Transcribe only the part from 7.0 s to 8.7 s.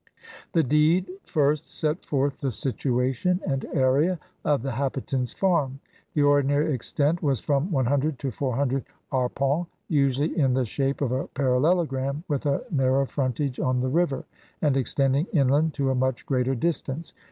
was from one hundred to four